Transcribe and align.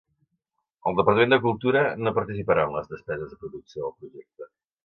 El 0.91 0.97
Departament 0.99 1.35
de 1.35 1.39
Cultura 1.43 1.83
no 2.05 2.13
participarà 2.17 2.65
en 2.69 2.73
les 2.79 2.91
despeses 2.95 3.33
de 3.37 3.41
producció 3.45 3.85
del 3.85 3.99
projecte. 4.03 4.53